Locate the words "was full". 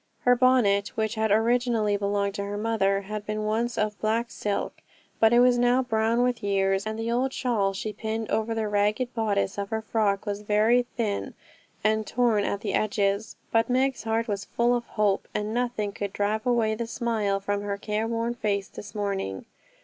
14.27-14.73